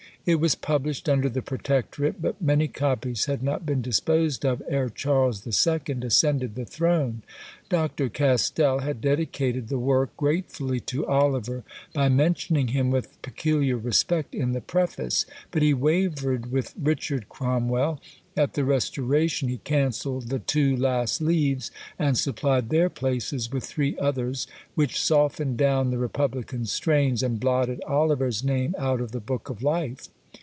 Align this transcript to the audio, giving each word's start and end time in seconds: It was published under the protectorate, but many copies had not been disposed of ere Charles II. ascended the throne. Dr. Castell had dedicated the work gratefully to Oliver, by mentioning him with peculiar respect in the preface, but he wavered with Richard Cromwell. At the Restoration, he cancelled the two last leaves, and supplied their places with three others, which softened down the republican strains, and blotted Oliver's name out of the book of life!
It 0.23 0.35
was 0.39 0.53
published 0.53 1.09
under 1.09 1.29
the 1.29 1.41
protectorate, 1.41 2.21
but 2.21 2.39
many 2.39 2.67
copies 2.67 3.25
had 3.25 3.41
not 3.41 3.65
been 3.65 3.81
disposed 3.81 4.45
of 4.45 4.61
ere 4.69 4.87
Charles 4.87 5.47
II. 5.47 5.93
ascended 6.05 6.53
the 6.53 6.63
throne. 6.63 7.23
Dr. 7.69 8.07
Castell 8.07 8.79
had 8.79 9.01
dedicated 9.01 9.67
the 9.67 9.79
work 9.79 10.15
gratefully 10.17 10.79
to 10.81 11.07
Oliver, 11.07 11.63
by 11.95 12.07
mentioning 12.09 12.67
him 12.67 12.91
with 12.91 13.19
peculiar 13.23 13.77
respect 13.77 14.35
in 14.35 14.51
the 14.51 14.61
preface, 14.61 15.25
but 15.49 15.63
he 15.63 15.73
wavered 15.73 16.51
with 16.51 16.75
Richard 16.79 17.27
Cromwell. 17.27 17.99
At 18.35 18.53
the 18.53 18.63
Restoration, 18.65 19.49
he 19.49 19.57
cancelled 19.59 20.29
the 20.29 20.39
two 20.39 20.75
last 20.75 21.21
leaves, 21.21 21.69
and 21.99 22.17
supplied 22.17 22.69
their 22.69 22.89
places 22.89 23.51
with 23.51 23.65
three 23.65 23.97
others, 23.99 24.47
which 24.75 25.01
softened 25.01 25.57
down 25.57 25.91
the 25.91 25.97
republican 25.97 26.65
strains, 26.65 27.23
and 27.23 27.39
blotted 27.39 27.81
Oliver's 27.85 28.43
name 28.43 28.73
out 28.77 29.01
of 29.01 29.11
the 29.11 29.19
book 29.21 29.49
of 29.49 29.63
life! 29.63 30.09